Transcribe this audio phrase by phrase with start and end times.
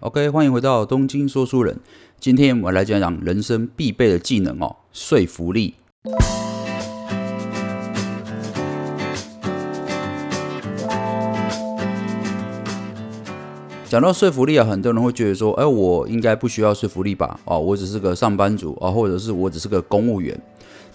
[0.00, 1.74] OK，欢迎回到东京说书人。
[2.20, 5.74] 今天我来讲讲人生必备的技能哦，说服力。
[13.88, 17.40] 讲到说服力啊，很多人会觉得说，哎，我应该不需要说服力吧？
[17.46, 20.38] 哦，我只是个上班族啊，或者是我只是个公务员。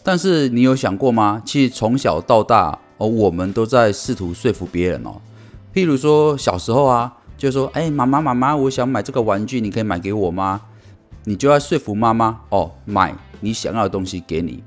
[0.03, 1.41] 但是你有想过吗？
[1.43, 5.19] 其实从小到大，哦，我们都在试图说服别人哦。
[5.73, 7.17] 譬如说小时候啊。
[7.41, 10.61] 就说，哎，妈妈妈妈，我想买这个玩具，你可以买给我吗？
[11.23, 14.63] 你就要说服妈妈哦，买你想要的东西给你。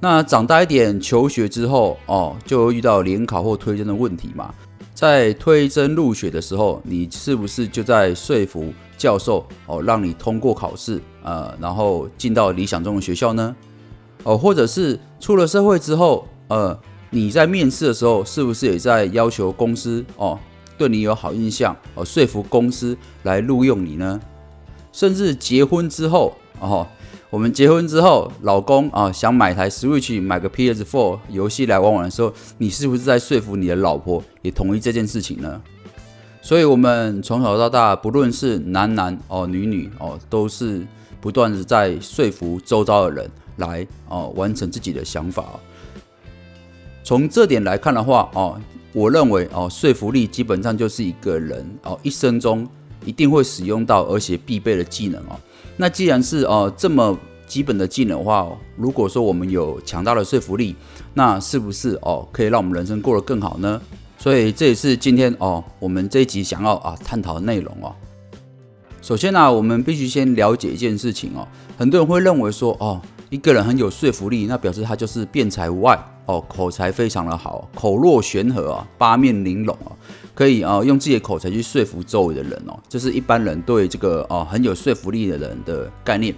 [0.00, 4.52] 那长大一点，求学之后哦，就遇到联考或推甄的问题嘛。
[4.92, 13.54] 在推甄入学的时候，你是不是就在说服教授哦，让你通过考试，呃，然后进到理想中的学校呢？
[14.24, 16.76] 哦，或者是出了社会之后，呃，
[17.10, 20.36] 你在面试的时候，是不是也在要求公司哦？
[20.76, 24.20] 对你有好印象哦，说服公司来录用你呢？
[24.92, 26.86] 甚至结婚之后哦，
[27.28, 35.60] 我们结婚之后，老公啊想买台 Switch，买个 PS4 游戏来玩玩的时候，你是不是在说服你的老婆也同意这件事情呢？
[36.40, 40.86] 所以，我们从小到大，不论是男男哦、女女哦，都是
[41.20, 45.44] 不断的在说服周遭的人来哦完成自己的想法。
[47.02, 48.60] 从这点来看的话哦。
[48.96, 52.66] 我认为哦，说服力基本上就是一个人哦一生中
[53.04, 55.38] 一定会使用到而且必备的技能哦。
[55.76, 57.14] 那既然是哦这么
[57.46, 60.74] 基本的技能的话，如果说我们有强大的说服力，
[61.12, 63.78] 那是不是哦可以让我们人生过得更好呢？
[64.16, 67.94] 所以这也是今天哦我们这一集想要啊探讨的内容哦。
[69.02, 72.98] 首先呢，我们必须先了解一件事情哦，很多人会认为说哦
[73.30, 75.98] 一个人很有说服力，那表示他就是辩才无碍。
[76.26, 79.94] 哦，口才非常的好，口若悬河啊，八面玲珑啊，
[80.34, 86.34] 可以啊用自己的口才去说服周围的人哦，这是一般人对这个啊很有说服力的人的概念。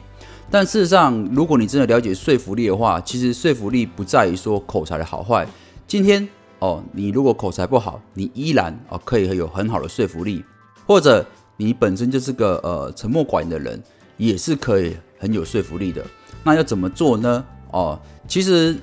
[0.51, 5.49] 但事实上，如果你真的了解说服力的话，其实说服力不在于说口才的好坏。
[5.87, 6.29] 今天
[6.59, 10.45] 哦，你如果口才不好，你依然哦可以有很好的说服力，
[10.87, 11.27] 或者
[11.57, 13.83] 你本身就是个呃沉默寡言的人，
[14.19, 16.05] 也是可以很有说服力的。
[16.45, 17.45] 那要怎么做呢？
[17.73, 18.77] 哦，其实。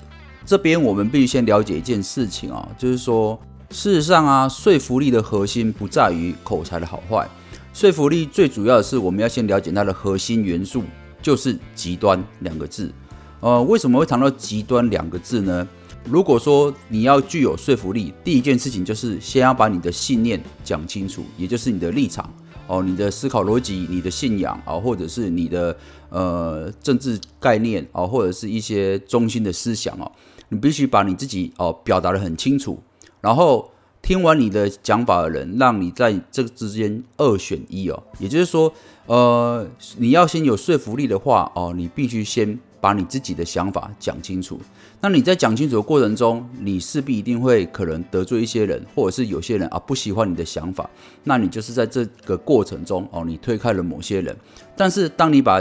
[0.47, 3.35] 这边我们必须先了解一件事情啊，就是说，
[3.71, 7.27] 事实上啊，说服力的核心不在于口才的好坏，
[7.73, 10.83] 说服力最主要的是我们要先了解它的核心元素，
[11.19, 12.93] 就是极端两个字。
[13.39, 15.67] 呃，为什么会谈到极端两个字呢？
[16.07, 22.31] 如果说你要具有说服力，第一件事情就是先要把你的信念讲清楚，也就是你的立场
[22.67, 25.75] 哦，你的思考逻辑、你的信仰啊，或者是你的
[26.09, 30.11] 呃政治概念啊，或者是一些中心的思想哦。
[30.49, 32.81] 你必须把你自己哦表达的很清楚，
[33.21, 33.71] 然后
[34.01, 38.03] 听完你的讲法的人，让你在这之间二选一哦。
[38.19, 38.71] 也就是说，
[39.07, 39.67] 呃，
[39.97, 44.61] 你要先有说服力的话哦，你必须先把你自己的想法讲清楚。
[45.01, 50.87] 那你在讲清楚的过程中，你势必一定会可能得罪一些人，或者是有些人啊不喜欢你的想法。
[51.23, 54.37] 那你就是在这个过程中哦，你推开了某些人。
[54.77, 55.59] 但是当你把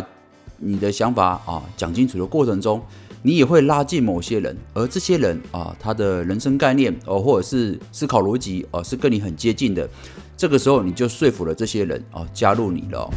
[0.59, 2.83] 你的想法啊讲清楚的过程中，
[3.23, 9.89] 你也会拉近某些人，而这些人啊，他的人生概念哦，或者是思考逻辑哦，是跟你很接近的。
[10.37, 13.09] 这个时候，你就说服了这些人哦，加入你了。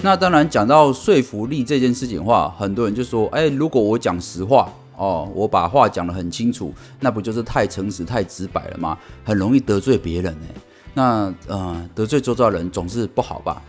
[0.00, 8.96] 那当然，讲到说服力这件事情的话，很多人就说：哎，如果我讲实话哦，我把话讲得很清楚，那不就是太诚实、太直白了吗？
[9.24, 10.46] 很容易得罪别人呢。
[10.94, 13.60] 那呃得罪周遭人总是不好吧？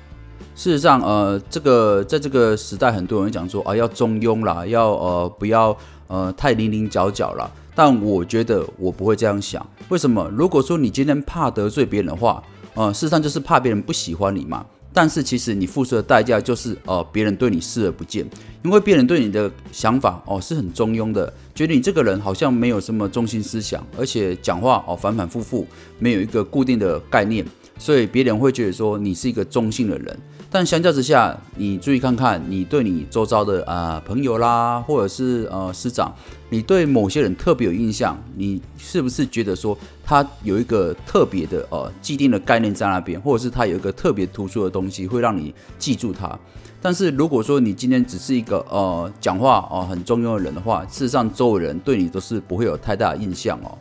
[0.55, 5.75] 事实上，呃，这个在这个时代，很多人讲说啊，要中庸啦，要呃不要
[6.07, 7.49] 呃太零零角角啦。
[7.73, 9.65] 但我觉得我不会这样想。
[9.89, 10.29] 为什么？
[10.35, 12.43] 如果说你今天怕得罪别人的话，
[12.75, 14.65] 呃，事实上就是怕别人不喜欢你嘛。
[14.99, 18.29] 但是其实你付出的代价就是呃别人对你视而不见，
[18.65, 21.33] 因为别人对你的想法哦是很中庸的。
[21.55, 25.65] 觉得你这个人好像没有什么中心思想，而且讲话哦反反复复，
[25.99, 27.45] 没有一个固定的概念，
[27.77, 30.19] 所以别人会觉得说你是一个中性的人。
[30.51, 36.11] 但相较之下，你注意看看，你对你周遭的啊朋友啦，或者是呃师长，
[36.49, 46.35] 你对某些人特别有印象，你是不是觉得说他有一个特别的呃既定的概念在那边，或者是他有一个特别突出的东西会让你记住他？
[46.81, 53.77] 但是如果说你今天只是一个呃讲话哦很中庸的人的话，事实上周围人对你都是不会有太大的印象哦。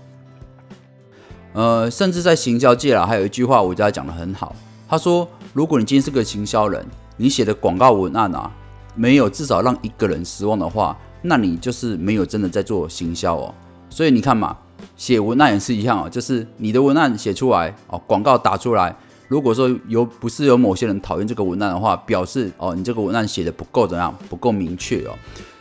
[1.54, 4.54] 呃，甚至在行销界啦，还有一句话我觉得讲的很好，
[4.86, 5.26] 他说。
[5.52, 6.84] 如果你今天是个行销人，
[7.16, 8.50] 你写的广告文案啊，
[8.94, 13.54] 没有至少让一个人失望的话，那你就是没有真的在做行销哦。
[13.88, 14.56] 所以你看嘛，
[14.96, 18.94] 写文案也是一样哦，就是你的文案写出来哦，广告打出来，
[19.26, 25.14] 如果说有不是有某些人讨厌这个文案的话，表示哦你这个文案写的不够怎样，不够明确哦。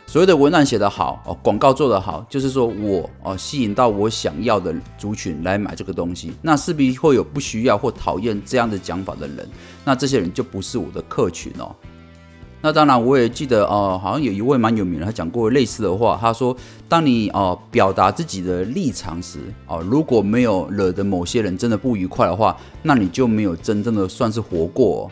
[0.08, 9.46] 所谓的文案写得好哦，广告做得好，就是说我哦吸引到我想要的族群来买这个东西，那势必会有不需要或讨厌这样的讲法的人，
[9.84, 11.76] 那这些人就不是我的客群哦。
[12.62, 16.56] 那当然，我也记得哦，好像有一位蛮有名的，他讲过类似的话，他说，
[16.88, 25.10] 当你哦表达自己的立场时哦，如果没有惹得某些人真的不愉快的话，那你就没有真正的算是活过。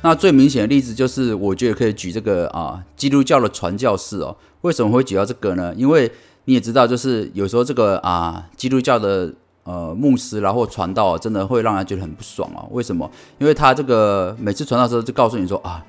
[0.00, 4.36] 那最明显的例子就是，我觉得可以举这个啊，基督教的传教士哦。
[4.60, 5.74] 为什么会举到这个呢？
[5.76, 6.10] 因为
[6.44, 9.32] 你也知道，就是有时候这个啊，基督教的
[9.64, 12.68] 呃牧师然后传道，真的会让人觉得很不爽哦。
[12.70, 13.10] 为什么？
[13.38, 15.84] 因为他这个每次传道时候就告诉你说啊，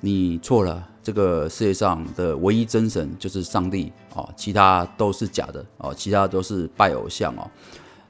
[0.00, 7.50] 你错了，这个世界上的唯一真神就是上帝哦，其他都是假的哦，其他都是拜偶像哦。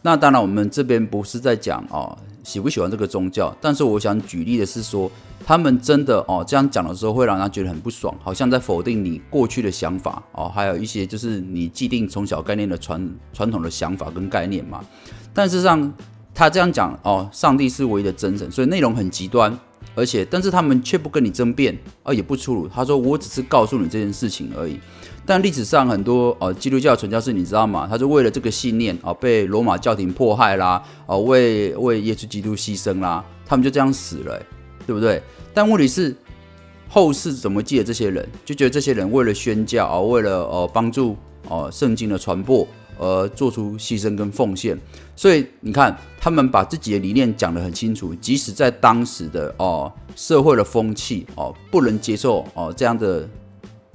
[0.02, 5.11] 那当然，我们这边不是在讲哦喜不喜欢这个宗教，但是我想举例的是说，
[5.44, 14.82] 他们真的哦这样讲的时候，会让人觉得很不爽，好像在否定你过去的想法哦，还有一些就是你既定从小概念的传传统的想法跟概念嘛。
[15.35, 15.93] 但事实上，
[16.35, 19.56] 他这样讲哦，上帝是唯一的真神，所以内容很极端，
[19.94, 24.81] 而且但是他们却不跟你争辩，啊也不出鲁，他说我只是告诉你这件事情而已。
[25.30, 27.86] 但历史上很多呃基督教传教士，你知道吗？
[27.88, 34.42] 他就为了这个信念啊，被罗马教廷迫害啦，啊，为为耶稣基督牺牲啦，他们就这样死了，
[34.84, 35.22] 对不对？
[35.54, 36.16] 但问题是
[36.88, 38.28] 后世怎么记得这些人？
[38.44, 41.16] 就觉得这些人为了宣教啊，为了呃帮助
[41.48, 42.66] 哦圣经的传播
[42.98, 44.76] 而做出牺牲跟奉献。
[45.14, 53.28] 所以你看，他们把自己的理念讲得很清楚，即使在当时的哦社会的风气哦不能接受哦这样的。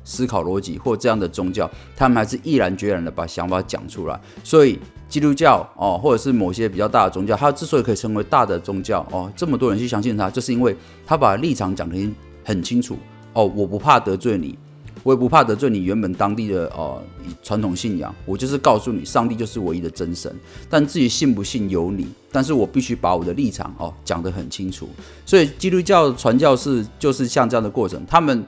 [0.06, 4.18] 思考逻辑或这样的宗教，他们还是毅然决然的把想法讲出来。
[4.44, 4.80] 所以
[5.10, 10.76] 基督教哦，或者是某些比较大的宗教，它之所以可以成为大的宗教哦，这么多人去相信它，就是因为
[11.06, 11.98] 他把立场讲得
[12.44, 12.98] 很清楚
[13.34, 13.52] 哦。
[13.56, 14.58] 我不怕得罪你，
[15.04, 17.02] 我也不怕得罪你原本当地的哦
[17.42, 18.14] 传统信仰。
[18.26, 20.34] 我就是告诉你，上帝就是唯一的真神。
[20.70, 24.88] 但至于信不信由你，但是我必须把我的立场哦讲得很清楚。
[25.26, 28.46] 所以基督教传教士就是像这样的过程，他们。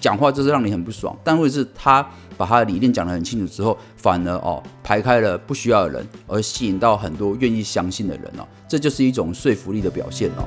[0.00, 2.06] 讲话就是让你很不爽，但会是他
[2.36, 10.46] 把他的理念讲得很清楚之后，反而哦排开了不需要的人，而吸引到很多愿意相信的人哦，这就是一种说服力的表现哦。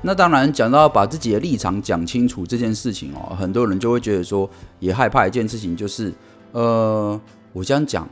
[0.00, 6.10] 那当然讲到把自己的立场讲清楚这件事情哦，很多人就会觉得说也害怕一件事情，就是
[6.52, 7.20] 呃，
[7.52, 8.08] 我这样讲。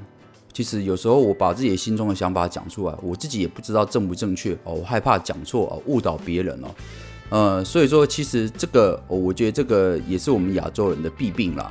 [0.57, 6.69] 其实有时候我把自己心中的想法讲出来，我自己也不知道正不正确哦，我害怕讲错哦，误导别人哦，
[7.29, 11.71] 呃，所以说其实这个，我觉得这个也是我们亚洲人的弊病啦，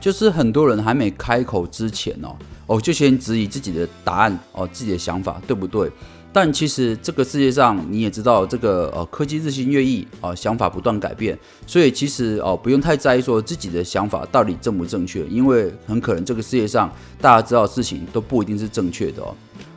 [0.00, 2.34] 就是很多人还没开口之前哦，
[2.66, 5.88] 哦就先质疑自己的答案哦，自己的想法对不对？
[6.34, 16.90] 但其实这个世界上你也知道，这个呃科技日新月异啊，想法不断改变，所以其实哦不用太在意说自己的想法到底正不正确，因为很可能这个世界上
[17.20, 19.34] 大家知道的事情都不一定是正确的哦。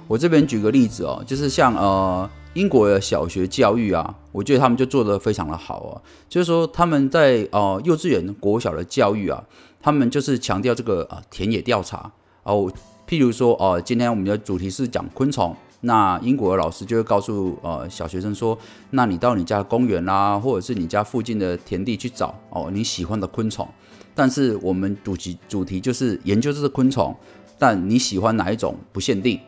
[0.08, 9.44] 我这边举个例子哦，就是像呃英国的小学教育啊，我觉得他们就做得非常的好哦，就是说他们在呃幼稚园、国小的教育啊，
[9.82, 12.10] 他们就是强调这个啊田野调查
[12.44, 12.72] 哦，
[13.06, 15.54] 譬如说哦，今天我们的主题是讲昆虫。
[15.86, 18.58] 那英国的老师就会告诉呃小学生说，
[18.90, 23.68] 那你到你家公园啦，或者是你家附近的田地去找哦你喜欢的昆虫。
[24.16, 27.16] 但是我们主题主题就是研究这只昆虫，
[27.60, 29.40] 但你喜欢哪一种不限定。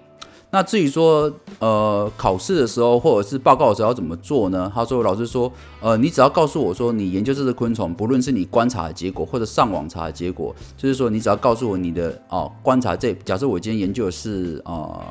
[0.51, 4.71] 那至于说呃考试的时候或者是报告的时候要怎么做呢？
[4.75, 5.51] 他说老师说
[5.81, 15.01] 呃你只要告诉我说你研究这只昆虫，不论是你观察的结果或者上网查的结果，就是说你只要告诉我你的哦观察这，假设我今天研究的是呃。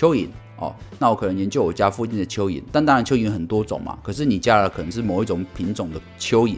[0.00, 3.98] 蚯蚓哦，那我可能研究我家附近的蚯蚓，但当然蚯蚓很多种嘛。
[4.02, 6.56] 可是你家的可能是某一种品种的蚯蚓，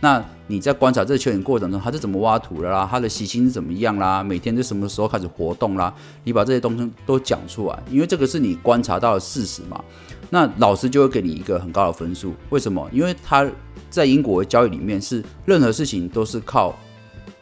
[0.00, 2.86] 那你在观察这蚯蚓过程中，它是怎么挖土的啦？
[2.90, 4.22] 它的习性是怎么样啦？
[4.22, 5.94] 每天在什么时候开始活动啦？
[6.24, 9.82] 你把这些东西都讲出来，因为这个是你观察到的事实嘛。
[10.28, 12.34] 那老师就会给你一个很高的分数。
[12.50, 12.86] 为什么？
[12.92, 13.50] 因为他
[13.88, 16.74] 在英国的教育里面是任何事情都是靠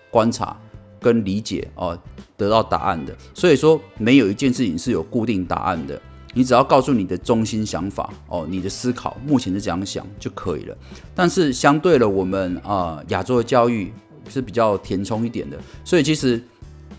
[0.08, 0.56] 观察。
[1.02, 1.98] 跟理解哦，
[2.36, 6.00] 得到答案的，所以说没有一件事情是有固定答案的。
[6.34, 10.74] 你只要告诉你的中心想法哦，你的思考目前是这样想就可以了。
[11.14, 13.92] 但是相对了，我们啊亚洲的教育
[14.30, 16.42] 是比较填充一点的，所以其实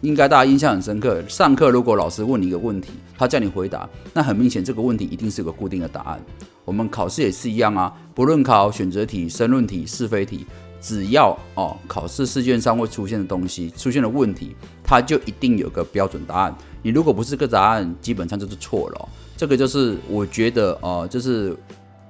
[0.02, 1.20] 应该大家印象很深刻。
[1.28, 6.24] 上课如果老师问你一个问题，他叫你回答，那很明显这个问题一定是个固定的答案。
[6.64, 10.46] 我们考试也是一样啊，不论考选择题、申论题、是非题，
[10.84, 16.54] 只要哦考试试卷上会出现的东西、出现的问题，它就一定有个标准答案。
[16.82, 19.10] 你如果不是个答案，基本上就是错了。
[19.38, 21.56] 这个就是我觉得呃，就是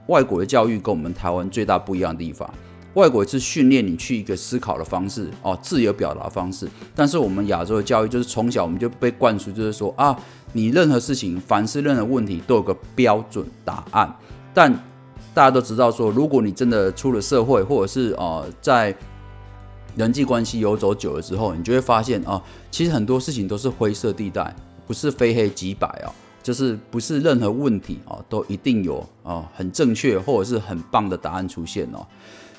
[0.07, 2.51] 外国的教育跟我们台湾最大不一样的地方。
[2.95, 6.67] 外国是训练你去一个思考的方式哦，自由表达方式。
[6.95, 10.15] 但是我们亚洲的教育就是从小我们就被灌输，就是说啊，
[10.51, 14.15] 你任何事情，凡是任何问题都有个标准答案。
[14.53, 14.71] 但
[15.33, 18.95] 大家都知道说，如果你真的出了社会，或者是呃在
[19.95, 32.05] 人际关系游走久了之后，你就会发现啊，其实很多事情都是灰色地带，不是非黑即白啊，就是不是任何问题啊都一定有啊很正确或者是很棒的答案出现哦。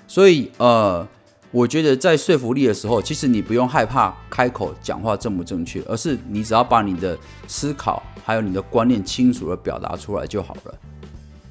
[0.07, 1.07] 所以，呃，
[1.51, 7.17] 我觉得在说服力的时候，其实你不用害怕开口讲话正不正确，而是你只要把你的
[7.47, 10.75] 思考还有你的观念清楚的表达出来就好了。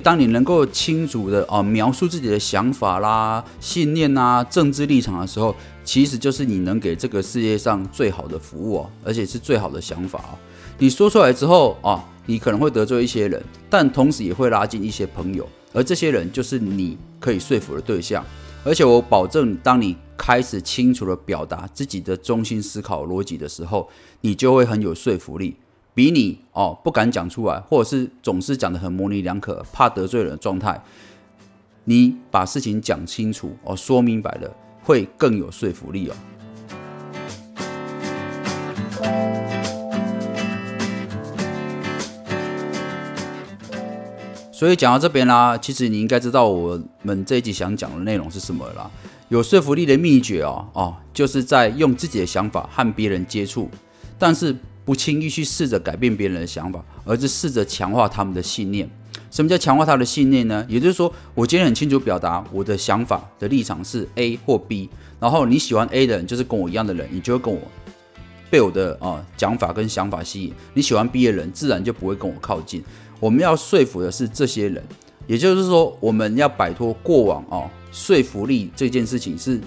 [0.03, 5.55] 当你能够清楚的啊描述自己的想法啦、信念啊、政治立场的时候，
[5.85, 10.37] 其实就是你能给这个世界上最好的服务哦，而且是最好的想法哦。
[10.77, 18.23] 你说出来之后啊，你可能会得罪一些人，但同时也会拉近一些朋友，而这些人就是你可以说服的对象。
[18.65, 23.89] 而且我保证，当你开始清楚的表达自己的中心思考逻辑的时候，
[24.21, 25.55] 你就会很有说服力，
[25.95, 30.81] 比你哦不敢讲出来，或者是总是讲的很模棱两可，怕得罪人的状态，
[31.83, 34.51] 你把事情讲清楚哦，说明白了，
[34.83, 36.15] 会更有说服力哦。
[44.51, 48.89] 所以讲到这边啦，其实你应该知道我们这一集想讲的内容是什么啦。
[49.27, 53.69] 有说服力的秘诀哦，哦，就是在用自己的想法和别人接触，
[54.17, 58.89] 但是不轻易去试着改变别人的想法，而是试着强化他们的信念。
[59.29, 60.63] 什么叫强化他的信念呢？
[60.69, 67.59] 也就是说，我今天很清楚表达我的想法的立场是 A 或 B，然后你喜欢 A 的人就是跟我一样的人，你就会跟我
[68.51, 72.83] 被我的啊讲法跟想法吸引；你喜欢 B 的人，自然就不会跟我靠近。
[73.19, 74.83] 我们要说服的是这些人，
[75.25, 79.59] 也就是说，我们要摆脱过往哦，说服力这件事情是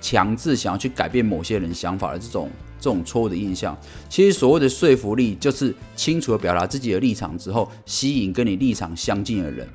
[0.00, 3.76] 强制想要去改变某些人想法的这种这种错误的印象。
[4.08, 9.68] 其实所谓的说服力，就是清楚的表达自己的立场之后，吸引跟你立场相近的人。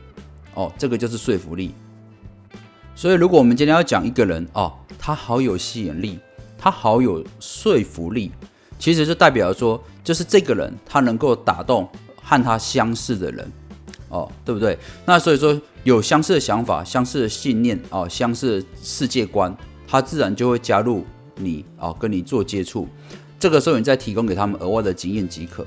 [0.53, 1.74] 哦，这个就是说服力。
[2.96, 6.20] 所以，如果我们今天要讲一个人哦，他好有吸引力，
[6.58, 8.31] 他好有说服力，
[8.77, 11.89] 其实就代表说，就是这个人他能够打动。
[12.24, 13.51] 和他相似的人，
[14.08, 14.77] 哦，对不对？
[15.05, 19.53] 那所以说有相似的想法、相似的信念哦、相似的世界观，
[19.86, 21.03] 他自然就会加入
[21.43, 22.88] 你哦，跟你做接触。
[23.39, 25.65] 这个时候你再提供给他们额外的经验即可。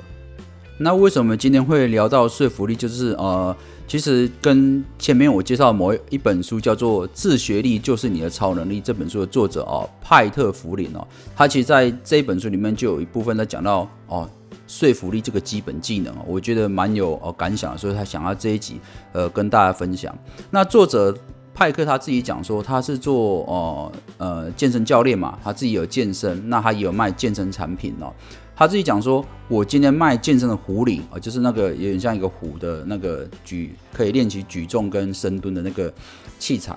[0.79, 2.75] 那为什么今天会聊到说服力？
[2.75, 14.29] 就是呃，其实跟前面我介绍某一本书叫做《自学力就是你的超能力》这本书的作者哦，派特弗林哦，他其实在这一本书里面就有一部分在讲到哦。
[14.67, 18.81] 说服力这个基本技能我觉得蛮有呃感想，所以他想要这一集
[19.13, 20.17] 呃跟大家分享。
[20.51, 21.15] 那作者
[21.55, 28.13] 派克他自己讲说，他是做呃呃健身教练嘛，他自己有健身，那他也有卖健身产品哦。
[28.57, 35.93] 他自己讲说，我今天卖健身的壶铃啊，就是那个有点像一个壶的那个举可以练习举重跟深蹲的那个
[36.39, 36.77] 器材。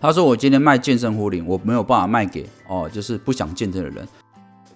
[0.00, 4.06] 他说我今天卖健身壶铃，我没有办法卖给哦，就是不想健身的人。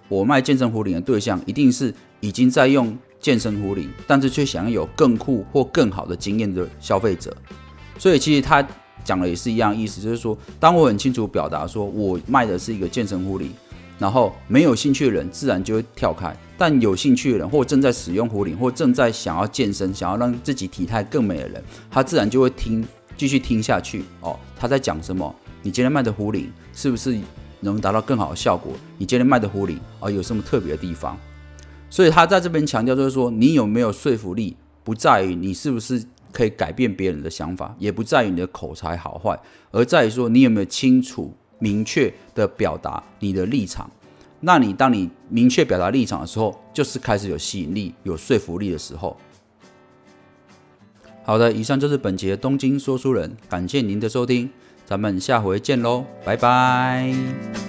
[0.09, 1.93] 我卖健身壶铃的对象一定是。
[2.21, 7.37] 已经在用健身壶铃，但是却想要有更酷或更好的经验的消费者，
[7.99, 8.67] 所以其实他
[9.05, 13.53] 讲的也是一样意思，就是说，当我很清楚表达说我卖的是一个健身壶铃，
[13.99, 22.87] 然后没有兴趣的人自然就会跳开，但有兴趣的人或正在使用壶铃或正在想要健身、想要让自己体态更美的人，他自然就会听
[23.17, 24.39] 继续听下去哦。
[24.59, 25.35] 他在讲什么？
[25.63, 27.19] 你今天卖的壶铃是不是
[27.61, 28.73] 能达到更好的效果？
[28.99, 31.19] 你今天卖的壶铃啊有什么特别的地方？
[31.89, 36.05] 所以他在这边强调，就是说，你有没有说服力，不在于你是不是
[36.37, 39.41] 可以改变别人的想法，也不在于你的口才好坏，
[39.71, 43.91] 而在于说你有没有清楚、明确的表达你的立场。
[44.41, 49.17] 那你当你明确表达立场的时候，就是开始有吸引力、有说服力的时候。
[51.25, 54.51] 好的，以上就是本节东京说书人，感谢您的收听，
[54.85, 57.66] 咱们下回见喽，拜拜。